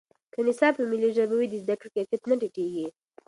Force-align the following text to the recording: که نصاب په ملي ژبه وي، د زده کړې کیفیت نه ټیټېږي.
که 0.33 0.39
نصاب 0.47 0.73
په 0.77 0.83
ملي 0.91 1.09
ژبه 1.17 1.35
وي، 1.37 1.47
د 1.49 1.55
زده 1.63 1.75
کړې 1.79 1.89
کیفیت 1.95 2.21
نه 2.29 2.35
ټیټېږي. 2.41 2.87